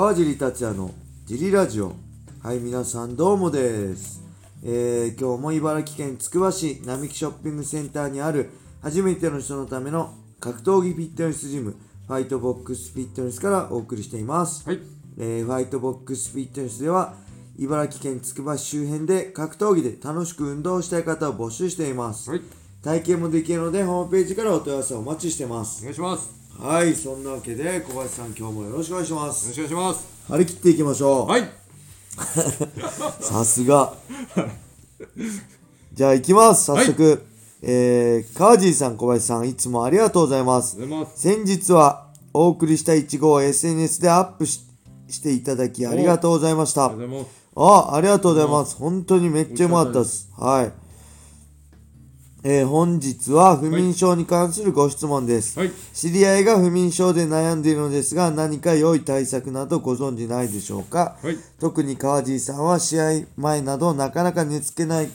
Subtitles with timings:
[0.00, 0.94] 川尻達也の
[1.26, 1.92] ジリラジオ
[2.42, 4.22] はい皆さんどうもです、
[4.64, 8.48] えー今日も茨城県つくば市並木ショッピングセンターにある
[8.80, 11.76] 初めての人のための格闘技フィットネスジム
[12.06, 14.80] ファイトボックスフィットネスからお送りしています、はい。
[15.18, 17.16] えーファイトボックスフィットネスでは
[17.58, 22.40] 茨城県つくば市周辺で格闘技で楽しく運動したい方を募集しています、はい。
[22.82, 26.39] 体験もできるのでホームページからお問い合わせをお待ちしてますお願いします。
[26.62, 30.06] はいそんなわけで小林さん今日もよろしくお願いしまよろすしくお願いします。
[30.28, 31.48] 張り切っていきましょうはい。
[33.22, 33.94] さすが
[35.94, 37.24] じゃあ行きます早速、
[37.62, 40.76] えー、川尻さん小林さんいつもありがとうございます。
[41.16, 44.60] 先日はお送りしたイチゴを SNS でアップし
[45.08, 46.92] していただきありがとうございました。
[47.56, 48.76] あ、ありがとうございます。
[48.76, 50.28] 本当にめっちゃうまかったです。
[50.38, 50.72] はい。
[52.42, 55.58] えー本日は不眠症に関するご質問です。
[55.58, 55.70] はい。
[55.92, 61.18] 知り合いが不眠症で悩んでいるのですが、何か良い対策などご存知ないでしょうか？
[61.22, 61.36] はい。
[61.60, 65.10] 特に川尻さんは試合前などなかなか寝つけない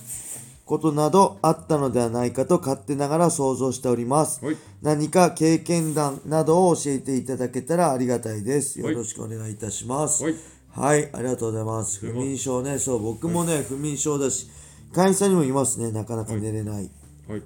[0.65, 4.45] ことなどあったのではないかと勝手ながら想像しております。
[4.45, 4.57] はい。
[4.83, 8.79] 何か経験談などを教えていただけたらありがたいです。
[8.79, 10.23] よはいろしくお願いいたします。
[10.23, 10.35] はい。
[10.69, 11.99] はい、ありがとうございます。
[12.01, 14.47] 不眠症ね、そう、僕もね、不眠症だし、
[14.93, 16.91] 会員さんにもいますね、なかなか寝れない。
[17.27, 17.43] はい。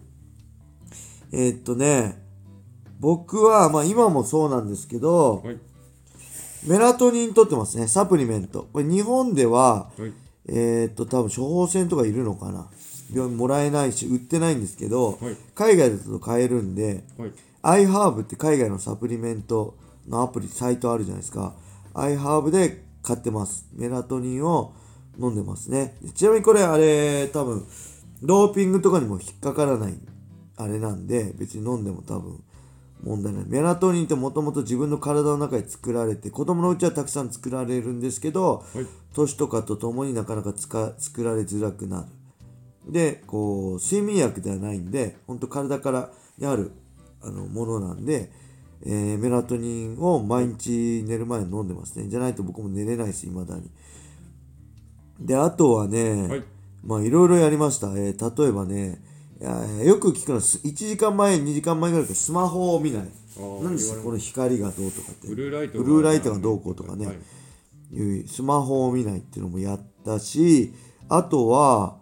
[1.32, 2.22] えーっとね、
[3.00, 5.58] 僕は、まあ今もそうなんですけど、はい。
[6.68, 8.68] メラトニン取ってますね、サプリメント。
[8.74, 10.14] これ日本では、はい。
[10.48, 12.70] えーっと、多分処方箋とかいるのかな。
[13.14, 17.32] 病院もらえないし、売ってないんですけど、はい海外だと買えるんで、はい。
[17.86, 19.76] iHerb って海外のサプリメント
[20.08, 21.54] のアプリ、サイトあるじゃないですか。
[21.94, 23.68] iHerb で買ってます。
[23.74, 24.74] メラトニンを
[25.20, 25.96] 飲んでますね。
[26.14, 27.66] ちなみにこれ、あれ、多分、
[28.22, 29.94] ドーピングとかにも引っかからない、
[30.58, 32.44] あれなんで、別に飲んでも多分
[33.04, 33.46] 問題ない。
[33.48, 38.86] メラトニンってもともと自分の体の中で作られて、子供のうちはたくさん作られるんですけど、はい。
[39.14, 42.92] 年とかとともになかなかつか作られづらくなる。
[42.92, 46.72] で、こう、睡眠薬ではないんで、本当体からにある
[47.22, 48.32] あのものなんで、
[48.82, 52.08] えーメラトニンを毎日寝る前に飲んでますね。
[52.08, 53.70] じゃないと僕も寝れないです、未だに。
[55.20, 56.44] で、あとはね、はい。
[56.84, 57.88] まあいろいろやりました。
[57.90, 59.02] えー例えばね、
[59.86, 63.10] よく聞くのは、す1時間前、2時間前ぐらいからスマホを見ない。
[63.38, 65.28] 何ですこの光がどうとかって。
[65.28, 65.84] ブルーライトが。
[65.84, 68.28] ブルーライトがどうこうとかねはい。
[68.28, 70.74] スマホを見ないっていうのもやったし、
[71.08, 71.98] あとは、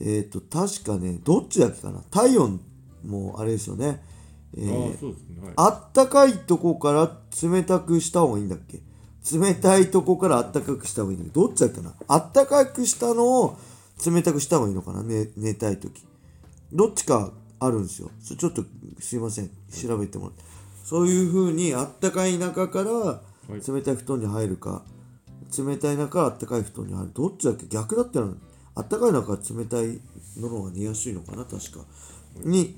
[0.00, 2.00] えっ、と、確かね、どっちだっけかな。
[2.10, 2.60] 体温
[3.04, 4.02] もあれですよね。
[4.56, 5.46] えあーあ、ね。
[5.46, 5.52] はい。
[5.56, 7.10] あったかいとこから
[7.42, 8.80] 冷たくした方がいいんだっけ
[9.32, 13.56] 冷たいとこからあったかくした方がいいんだっけどっちだっけなあったかくしたのを
[14.10, 15.02] 冷たくした方がいいのかな？
[15.02, 16.04] 寝寝たいとき。
[16.72, 18.10] どっちかあるんですよ。
[18.22, 18.64] ちょっと
[19.00, 19.50] すいません。
[19.70, 20.44] 調べてもらって。
[20.84, 23.20] そういう風にあったかい中から
[23.56, 24.82] い冷たい布団に入るか、
[25.56, 27.10] 冷たい中からあったかい布団に入る。
[27.14, 27.66] どっちだっけ？
[27.68, 28.28] 逆だったら
[28.74, 30.00] あったかい中冷たい
[30.36, 31.44] のの方が寝やすいのかな？
[31.44, 31.84] 確か。
[32.42, 32.76] に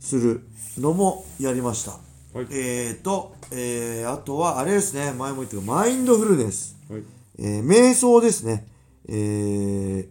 [0.00, 0.46] する
[0.78, 1.92] のもやりました。
[1.92, 2.46] はい。
[2.50, 6.76] えーと、えー、あとはあれですね、前も言ったけど、マインドフルネス。
[6.90, 7.02] はい。
[7.38, 8.66] えー、瞑想ですね。
[9.08, 10.08] えー、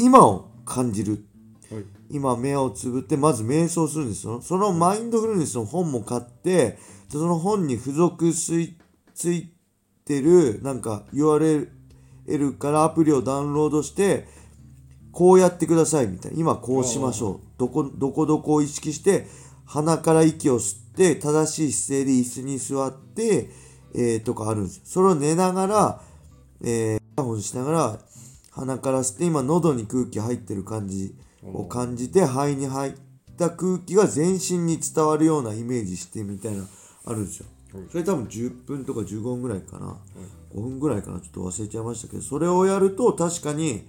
[0.00, 1.24] 今を感じる。
[1.70, 1.84] はい。
[2.10, 4.40] 今目をつぶってまず瞑想するんですよ。
[4.40, 6.78] そのマインドフルネスの本も買って、
[7.10, 8.76] その本に付属つい
[9.14, 9.52] つい
[10.04, 11.68] てるなんか URL
[12.58, 14.26] からアプリをダウンロードして、
[15.12, 16.38] こうやってくださいみたいな。
[16.38, 17.40] 今こうしましょう。
[17.58, 19.26] どこ、どこどこを意識して、
[19.66, 23.50] 鼻から息を吸って、正しい姿勢で椅子に座って、
[23.94, 24.82] えー、とかあるんですよ。
[24.84, 26.00] それを寝ながら、
[26.62, 27.98] えー、イヤホンしながら、
[28.50, 32.92] 鼻から吸って、今喉に空気入ってる感じを感じて、肺に入っ
[33.38, 36.64] た空気が全身に伝わるようなイメージしてみたいな、
[37.06, 37.46] あるんですよ。
[37.46, 39.96] はいそれ多分10分とか15分ぐらいかな。
[40.54, 41.20] 5分ぐらいかな。
[41.20, 43.86] ちょっと忘れちゃいましたけど、それをやると確かに、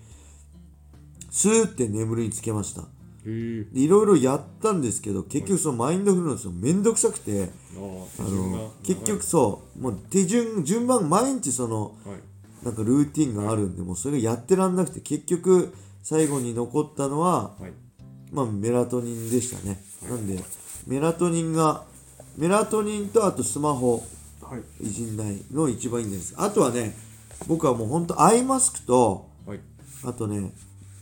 [1.31, 2.83] スーって眠りにつけました。
[3.25, 12.30] いろいろやったんですけど、結局そのマインドフルネスもめんどくさくて、あの、結局そう、もう手順、順番、毎日その、はい。
[12.63, 15.73] なんかルーティンがあるんで、もうそれがやってらんなくて、結局、
[16.03, 17.73] 最後に残ったのは、はい。
[18.31, 19.83] まあ、メラトニンでしたね。
[20.09, 20.39] なんで、
[20.87, 21.83] メラトニンが、
[22.37, 24.03] メラトニンとあとスマホ
[24.41, 24.87] はい。
[24.87, 26.33] いじんないの一番いいんです。
[26.37, 26.95] あとはね、
[27.47, 29.59] 僕はもうほんとアイマスクと、はい。
[30.03, 30.51] あとね、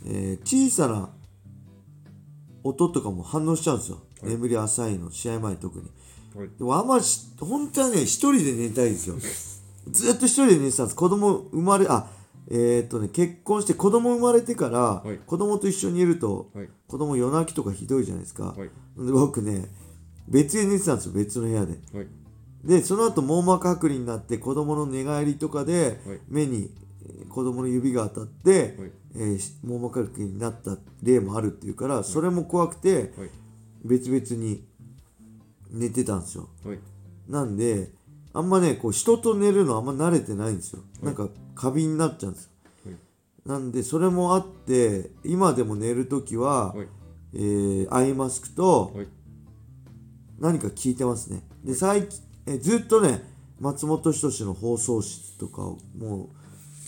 [0.06, 1.10] えー小さな
[2.64, 4.00] 音とかも反応しちゃうんですよ。
[4.24, 5.86] 眠り浅いの、試合前特に。
[6.36, 6.50] はい。
[6.58, 9.16] でもあんまし、本当はね、一人で寝たいんですよ。
[9.92, 10.96] ずっと一人で寝てたんです。
[10.96, 12.08] 子供生まれ、あ、
[12.50, 16.70] えーっとね、結婚して子供生まれてから、はい子供と一緒にいると、はい。
[16.88, 18.46] 子供夜泣きとかひどいじゃないですか。
[18.46, 18.58] はい。
[18.58, 19.66] で僕ね、
[20.28, 21.80] 別で寝てたんですよ、別の部屋で。
[21.94, 22.08] はい。
[22.64, 26.70] でその後網膜剥離になって子供の寝返りとかではい目に
[27.22, 33.30] えー子供の指が当たって、はいえーし網膜剥離になった例もあるっていうからそれも怖くてはい
[33.86, 34.66] 別々に
[35.72, 36.80] 寝てたんですよはい
[37.30, 37.92] なんで
[38.34, 42.50] あんまねこう人と寝るのあんま慣れてないんですよ、いなんか過敏になっちゃうんですよ、
[42.86, 42.96] はい
[43.46, 46.88] なんでそれもあって今でも寝るときは、はい
[47.34, 49.08] えーアイマスクとはい
[50.40, 51.42] 何か聞いてますね。
[51.64, 53.24] で最近えーずっとね
[53.60, 56.30] 松本人志の放送室とかをもう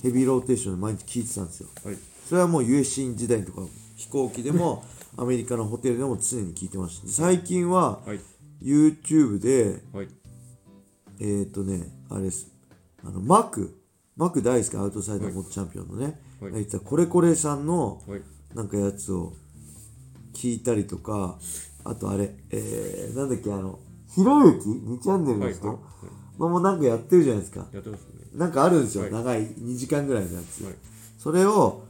[0.04, 1.70] ヘビーローテーションで毎日聞いてたんですよ。
[1.84, 1.98] はい。
[2.28, 3.62] それはもう USC 時代とか
[3.96, 4.86] 飛行機でも
[5.18, 7.08] アメリカのホテルでも常に聞いてました。
[7.08, 8.20] で最近ははい。
[8.64, 10.08] YouTube ではい
[11.22, 12.52] えっ、ー、とねあれです。
[13.06, 13.78] あのマク。
[14.18, 16.52] マク大好きアウトサイダー元チャンピオンのね、はい。
[16.52, 18.22] 言ってたコレコレさんのはい。
[18.54, 19.34] なんかやつを
[20.34, 21.38] 聞いたりとか
[21.86, 23.80] あとあれえー、なんだっけあの
[24.14, 25.68] ひろゆき？2チャンネルの人？
[25.68, 25.92] はいはい
[26.40, 27.68] のもなんかやってるじゃないですか。
[27.72, 28.08] やってますね。
[28.34, 29.12] なんかあるんですよ、はい。
[29.12, 30.74] 長い2時間ぐらいのやつ、はい。
[31.18, 31.84] それを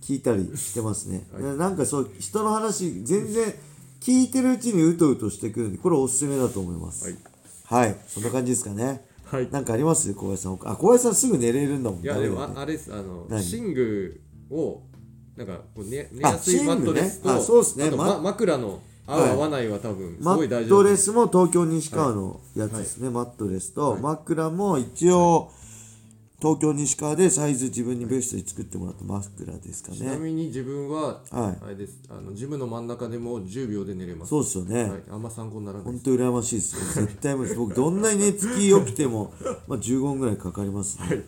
[0.00, 1.26] 聞いたりしてますね、
[1.56, 3.52] なんかそう人の話全然
[4.00, 7.12] 聞いてるうちにうとうとしてくるんでこれおすすめだと思います
[7.68, 7.88] はい。
[7.88, 9.04] はい、そんな感じですかね。
[9.24, 9.50] はい。
[9.50, 10.14] なんかあります？
[10.14, 10.58] 小林さん。
[10.64, 12.00] あ小林さんすぐ寝れるんだもん。
[12.00, 12.92] いやでもああれです。
[12.92, 13.68] あの何？
[13.68, 14.20] 寝具
[14.50, 14.82] を
[15.36, 17.90] なんかこう寝寝あやすいマットレスとあそうっすね。
[17.90, 19.30] まま、枕の合うはい。
[19.30, 24.00] 合わないは多分すマごい大事だットレスも東京西川のやつですね、マットレスと、はい。
[24.00, 25.50] 枕も一応、
[26.40, 31.64] 東京西川でサイズ自分にベストに作ってもらった枕ですかちなねみに自分は、はい。
[31.64, 31.98] あれです。
[32.08, 34.28] あのジムの真ん中でも10秒で寝れます。
[34.28, 37.06] そうですよね、はい、あんま参考にならない本当羨ましいですよ。
[37.06, 37.58] 絶対無理です。
[37.58, 39.32] 僕どんなに寝つき良くても、
[39.66, 41.24] まあ、15分ぐらいかかりますね、はい。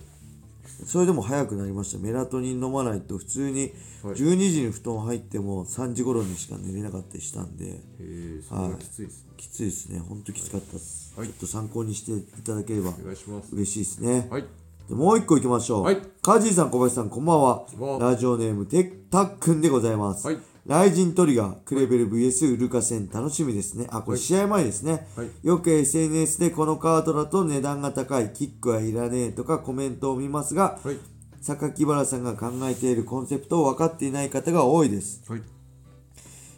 [0.87, 1.99] それでも早くなりました。
[1.99, 3.73] メラトニン飲まないと普通に
[4.05, 4.15] はい。
[4.15, 7.67] 12時に布団入っても3時頃にしか寝れなかったりしたんで。
[7.67, 9.99] へえそれはきついです、きついですね。
[9.99, 11.27] ほんときつかったです、はい。
[11.27, 13.53] ちょっと参考にしていただければお願いします。
[13.53, 14.43] 嬉しいですね、はい。
[14.43, 14.49] で
[14.89, 15.83] もう一個いきましょう。
[15.85, 17.65] はいカジーさん、小林さん、こんばんは
[17.99, 20.27] ラジオネーム、てったっくんでございます。
[20.27, 23.87] はいライジントリガー、クレベル VS ウルカ戦、楽しみですね。
[23.91, 25.09] あ、これ試合前ですね。
[25.17, 30.97] はいよく SNS でこのカードだと値段が高い、キックはいらねえとかコメントを見ますが、はい
[31.43, 35.23] 榊原さんが考えているコンセプトを分かっていない方が多いです。
[35.27, 35.43] はい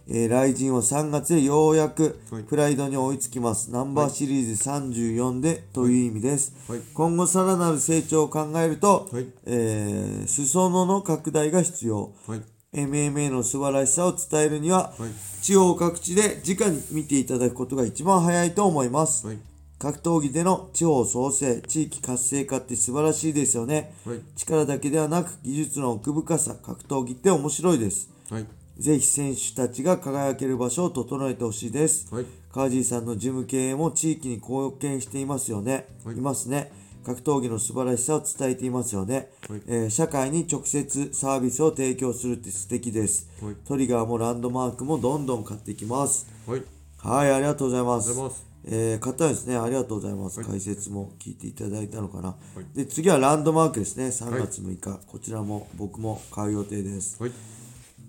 [0.08, 3.70] えー、ライジンは3月でようやくはいプライドに追いつきます。
[3.70, 6.54] ナンバーシリーズ34でという意味です。
[6.69, 12.12] はい今後さらなる成長を考えると、はいえー裾野の拡大が必要。
[12.26, 12.43] はい
[12.75, 15.10] MMA の素晴らしさを伝えるには、はい
[15.43, 19.26] 地方各地で直に見ていただくことが一番早いと思います。
[19.26, 19.38] はい
[19.78, 23.93] 格闘技での地方創生、地域活性化って素晴らしいですよね。
[24.06, 28.08] はい力だけではなく技術の奥深さ、格闘技って面白いです。
[28.31, 28.46] はい
[28.79, 32.13] ぜひ選手たちが輝ける場所を整えてほしいです。
[32.15, 35.87] はいカージーさんの事務経営も地域に貢献していますよね。
[36.05, 36.71] はいいますね。
[37.03, 39.31] 格闘技の素晴らしさを伝えていますよね。
[39.49, 43.29] はいえー社会に直接サービスを提供するって素敵です。
[43.43, 46.27] はいトリガーもランドマークもどんどん買っていきます。
[46.47, 46.63] はい
[46.99, 48.53] はい、ありがとうございます。
[48.65, 49.57] えー、買ったんですね。
[49.57, 50.39] ありがとうございます。
[50.39, 52.37] はい解説も聞いていただいたのかな。
[52.75, 54.07] いで、次はランドマークですね。
[54.07, 55.01] 3月6日。
[55.07, 57.19] こちらも僕も買う予定です。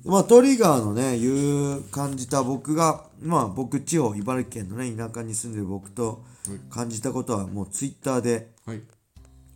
[0.06, 6.24] はいまあ、トリガーのね、いう感じた僕が、まあ僕、地方、茨城県のね、田舎に住んでる僕と
[6.70, 8.82] 感じたことは、もうツイッターではい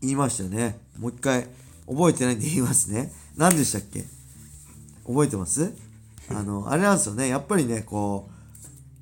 [0.02, 0.80] 言いましたよね。
[1.00, 1.48] もう一回、
[1.88, 3.12] 覚えてないんで言いますね。
[3.36, 4.06] 何でしたっけ？
[5.06, 5.74] 覚えてます？
[6.30, 7.28] あの、 あれなんですよね。
[7.28, 8.34] やっぱりね、こう、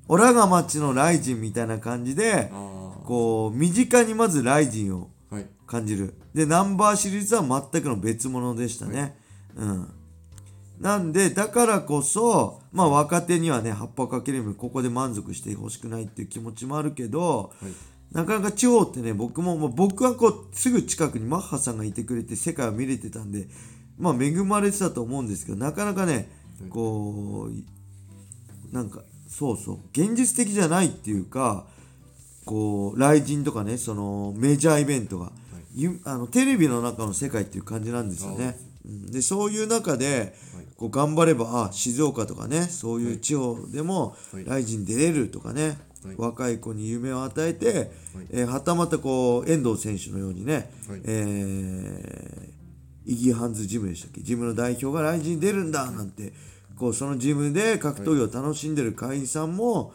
[0.08, 5.10] オラが町のライジンみたいな感じで、あこう、身近にまずライジンを
[5.66, 6.14] 感じる。
[6.34, 9.16] で、ナンバーシリーズは全くの別物でしたね。
[9.54, 9.88] うん。
[10.80, 17.72] なんで、だからこそ、まあ若手にはね、葉っぱをかけるよりもここで満足してほしくないっていう気持ちもあるけど、はい。
[18.12, 23.48] なかなか地方ってね、僕も、まあ、僕はこう、すぐ近くにマッハさんがいてくれて世界を見れてたんで、
[23.98, 26.30] まあ恵まれてたと思うんですけど、なかなかね、
[26.70, 31.66] こう、なんか、そうそう、現実的じゃないっていうか、
[32.44, 35.32] こう、雷神とかね、そのメジャーイベントが、
[35.74, 38.58] ゆあのテレビの中の世界っていう感じなんですよね。
[38.86, 39.10] うん。
[39.10, 40.34] でそういう中で、
[40.76, 44.44] こう頑張ればあ静岡とかねそういう地方でもはい。
[44.44, 46.14] ライジン出れるとかね、はい。
[46.18, 47.90] 若い子に夢を与えて、
[48.30, 51.00] えーはたまたこう遠藤選手のようにね、はい。
[51.04, 52.56] えー
[53.08, 54.20] イギーハンズジムでしたっけ？
[54.20, 56.32] ジムの代表がライジン出るんだなんて
[56.76, 59.92] こうそのジムで格闘技を楽しんでる会員さんも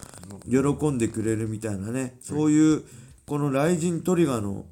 [0.50, 0.60] 喜
[0.92, 2.84] んでくれるみたいなね、そういう
[3.28, 4.66] このライジントリガーの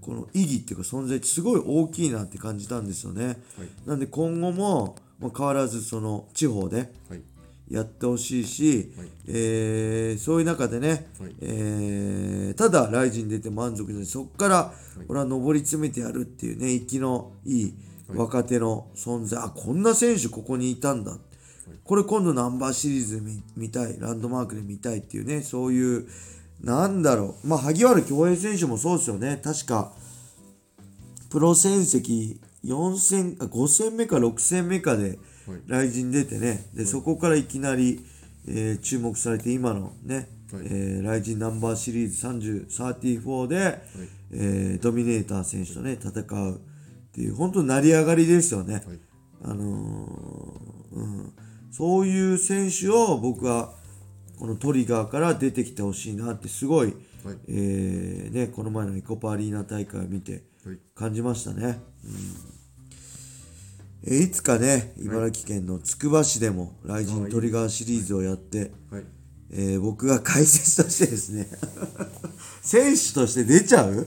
[0.00, 3.26] この意義っていうか存在ってすごい大きいなって感じたんですよね。
[3.26, 3.36] はい。
[3.84, 7.22] なんで今後も、まあ、変わらずその地方ではい。
[7.70, 9.08] やってほしいし、はい。
[9.28, 11.34] えーそういう中でね、はい。
[11.40, 14.74] えーただライジン出て満足じゃないそこから
[15.08, 17.74] 俺は上り詰めてやるっていうね息のいい
[18.14, 21.16] 若手の存在、あこんな選手ここにいたんだ、
[21.84, 23.98] これ今度ナンバーシリーズで見見たい。
[23.98, 26.06] ランドマークで見たいっていうねそういう
[26.60, 27.46] なんだろう。
[27.46, 29.40] まあ萩原恭平選手もそうですよね。
[29.42, 29.94] 確か
[31.30, 35.60] プロ戦績4戦あ5戦目か6戦目かではい。
[35.66, 36.66] 来陣出てね。
[36.74, 38.04] でそこからいきなり、
[38.46, 40.62] えー注目されて今のね、はい。
[40.66, 43.82] えー、来陣ナンバーシリーズ30、34で、
[44.32, 46.58] えードミネーター選手とね戦うっ
[47.12, 48.74] ていう本当に成り上がりですよね。
[48.74, 48.82] はい。
[49.44, 51.32] あのーうん、
[51.72, 53.72] そういう選手を僕は
[54.38, 57.36] このトリガーから出てきてほしいなってすごい、はい。
[57.48, 60.42] えーね、この前のエコパアリーナ大会を見てはい
[60.94, 61.80] 感じましたね。
[64.04, 69.04] うん、えいつかね茨城県のつくば市でも「ライジントリガー」シリーズをやって、はい。
[69.54, 71.46] えー僕が解説としてですね
[72.62, 74.06] 選手として出ちゃう？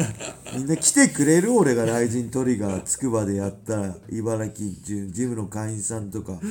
[0.56, 1.52] みんな来てくれる？
[1.52, 6.46] 俺がライジントリガーつくばでやったら茨城ジジムの会員さんとか、え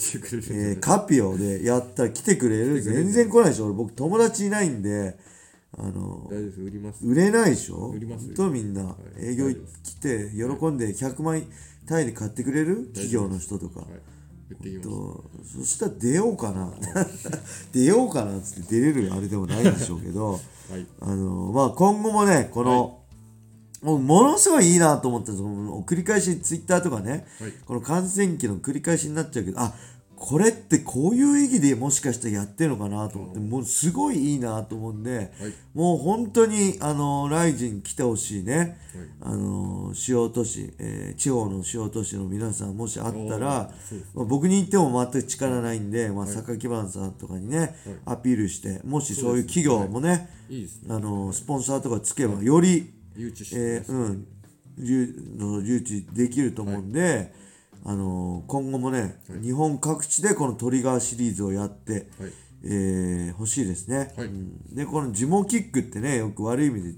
[0.00, 2.82] ーカピオでやったら来てくれる。
[2.82, 3.66] 全然来ないでしょ。
[3.66, 5.16] 俺僕友達いないんで
[5.78, 7.06] あの売ります。
[7.06, 7.88] 売れないでしょ？
[7.94, 8.26] 売ります。
[8.26, 8.50] 本当？
[8.50, 11.42] みんな、営業来て喜んで100万
[11.86, 12.86] 単位で買ってくれる？
[12.88, 13.86] 企業の人とか、
[14.82, 16.72] とそしたら出ようかな。
[17.72, 20.32] 出ようかなっつって出れるあれでもないんでしょうけど。
[20.70, 20.86] はい。
[21.00, 22.98] あのまあ今後もねこの、
[23.82, 27.52] もうものすごいいいなと思ったんですよ繰り返しツイッターとかね、はい。
[27.64, 29.72] この感染期の繰り返しになっちゃうけどあ
[30.20, 35.30] これってこういう意義でもしかしたらやってるのかなと思ってもうすごいいいなと思うんで、はい。
[35.72, 38.78] もう本当にあのライジン来てほしいね、
[39.22, 43.70] あの主要都市、えー地方の主要都市の皆さんもしあったら
[44.14, 47.74] まあ僕に言っても全く力ないんで、まあ、榊原さんとかにね、
[48.04, 50.28] アピールしてもしそういう企業もね
[50.90, 54.26] あのスポンサーとかつけばより、えーうん、
[56.12, 57.32] できると思うんで、
[57.84, 62.32] あの今後もね、日本各地でこのトリガーシリーズをやって、はい。
[62.62, 64.26] えー欲しいですね、はい。
[64.26, 64.74] うん。
[64.74, 66.94] でこのジモキックってねよく悪い意味で、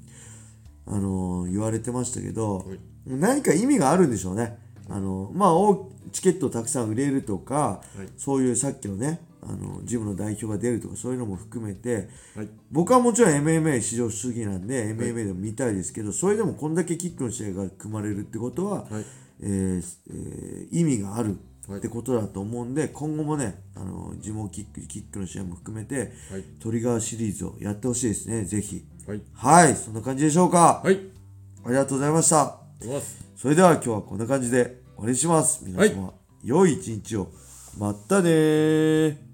[0.86, 2.78] あの言われてましたけど、はい。
[3.06, 4.58] 何か意味があるんでしょうね。
[4.88, 8.08] あのまあ大チケットをたくさん売れるとか、はい。
[8.16, 12.48] そういうさっきのねあのジムの代表が出るとかそういうのも含めて、はい。
[12.72, 19.04] 僕はもちろん MMA 至上主義なんで MMA でも見たいですけど、それでもこんだけキックの試合が組まれるってことは、はい
[19.42, 21.78] えーえー意味があるはい。
[21.78, 26.42] ってことだと思うんで、今後もねあのジモキックキックの試合も含めて、はい。
[26.60, 28.44] トリガーシリーズをやってほしいですね。
[28.44, 28.84] ぜひ。
[29.06, 29.22] はい。
[29.32, 29.76] はい。
[29.76, 30.98] そんな感じでしょうか、はい。
[31.64, 32.58] ありがとうございました。
[33.36, 35.64] それでは今日はこんな感じで終わりにします。
[35.64, 37.30] 皆様、良い一日を。
[37.78, 39.31] またねー